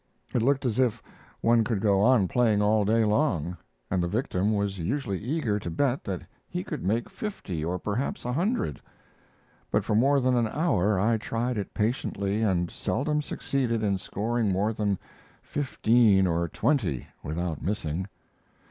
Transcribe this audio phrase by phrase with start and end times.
[0.33, 1.03] It looked as if
[1.41, 3.55] one could go on playing all day long,
[3.91, 8.25] and the victim was usually eager to bet that he could make fifty or perhaps
[8.25, 8.81] a hundred;
[9.69, 14.51] but for more than an hour I tried it patiently, and seldom succeeded in scoring
[14.51, 14.97] more than
[15.43, 18.07] fifteen or twenty without missing.